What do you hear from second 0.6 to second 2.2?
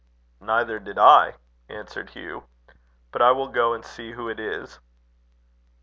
did I," answered